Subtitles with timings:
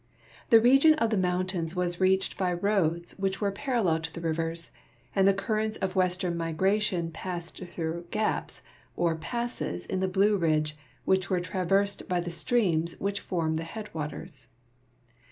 [0.49, 4.71] The region of the mountains was reached by roads which were ])arallel to the rivers,
[5.15, 8.63] and the currents of western migration ])assed through "gaps"
[8.97, 10.75] or passes in the Blue Ridge
[11.05, 14.47] which were traversed by the streams which form the headwaters.